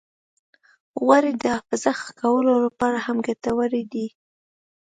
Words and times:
غوړې 1.01 1.31
د 1.41 1.43
حافظې 1.55 1.91
ښه 1.99 2.11
کولو 2.21 2.53
لپاره 2.65 2.97
هم 3.05 3.17
ګټورې 3.27 3.83
دي. 3.93 4.07